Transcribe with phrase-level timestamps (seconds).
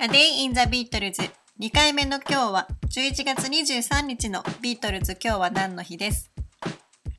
[0.00, 1.28] A Day in the Beatles
[1.58, 6.30] 2回目の今日は11月23日のビートルズ今日は何の日です。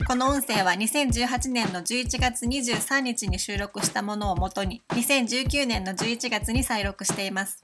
[0.08, 7.60] この音声は2018年の11月23日に収録したものをもとに2019年の11月に再録しています。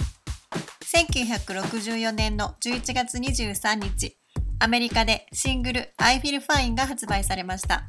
[0.83, 4.17] 1964年の11月23日、
[4.59, 7.87] アメリカでシングル I Feel Fine が発売されました。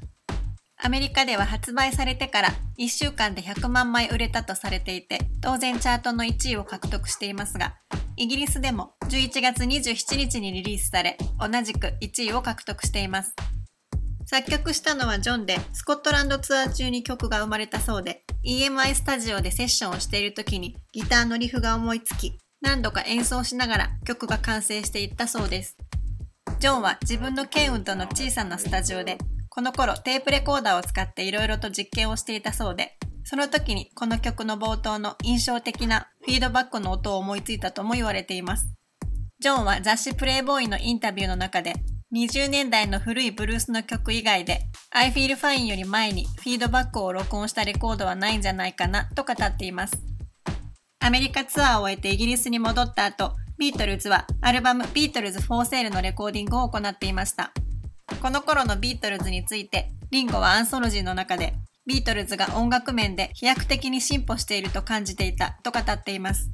[0.79, 2.49] アメリカでは発売されてから
[2.79, 7.77] 1週間で100万枚売れたとされていて、当然チャートの1位を獲得していますが、
[8.17, 13.35] イギリスでも11月27日にリリースされ、同じく1位を獲得しています。
[14.27, 25.77] 作曲したのはジョンで、スコットランドツアー中に曲が生まれたそうで、EMI スタジオでセッションをしている時にギターのリフが思いつき、何度か演奏しながら曲が完成していったそうです。
[26.59, 29.19] ジョンは自分のケンウッドの小さなスタジオで、
[29.57, 38.69] この頃テープレコーダーを使っていろいろと実験をしていたそうで、その時にこの曲の冒頭の印象的なフィードバックの音を思いついたとも言われています。
[39.41, 41.73] ジョンは雑誌プレイボーイのインタビューの中で、
[42.15, 49.95] 20年代の古いブルースの曲以外で、I Feel Fine より前にフィードバックを録音したレコードはないんじゃないかなと語っています。
[51.01, 57.55] アメリカツアーを終えてイギリスに戻った後、ビートルズはアルバムビートルズ・フォー・セールのレコーディングを行っていました。
[58.27, 61.55] この頃のビートルズについて、リンゴはアンソロジーの中で、
[61.87, 66.51] ビートルズが音楽面で飛躍的に進歩していると感じていたと語っています。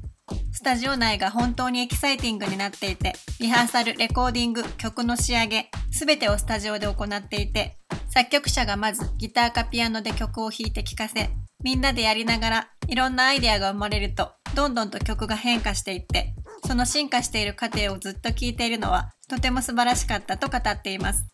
[0.51, 7.75] スタジオ内が本当にエキサイティングになっていて、リハーサル、レコーディング、曲の仕上げ、すべてをスタジオで行っていて、
[8.11, 11.31] 作曲者がまずギターかピアノで曲を弾いて聴かせ、
[11.63, 16.35] みんなでやりながらいろんなアイデアが生まれると、どんどんと曲が変化していって、
[16.67, 21.32] その進化している過程をずっと聴いているのはとても素晴らしかったと語っています。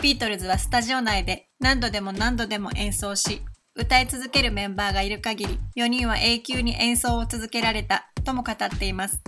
[0.00, 3.42] ビートルズはスタジオ内で何度でも何度でも演奏し、
[3.74, 9.22] 歌い続けるメンバーがいる限り、4人は永久に演奏を続けられたとも語っています。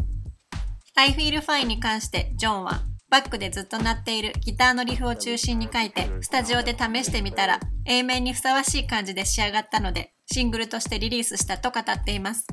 [0.97, 12.47] I Feel Fine に関してジョンは、バックでずっと鳴っているギターのリフを中心に書いて、スタジオで試してみたら、A 面にふさわしい感じで仕上がったので、シングルとしてリリースしたと語っています。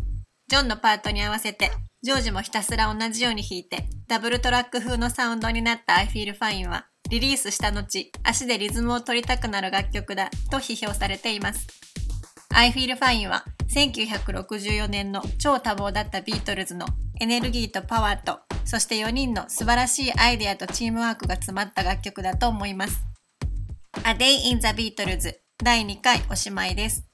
[0.48, 1.72] ジョンのパートに合わせて、
[2.04, 11.68] ジョージもひたすら同じように弾いて、ダブルトラック風のサウンドになった I Feel Fine は、リリースした後、足でリズムを取りたくなる楽曲だと批評されています。
[12.54, 16.86] I Feel Fine は1964年の超多忙だったビートルズの
[17.20, 23.04] エネルギーとパワーと、そして4人の素晴らしいアイデアとチームワークが詰まった楽曲だと思います。
[24.06, 27.11] A Day in the Beatles 第2回おしまいです。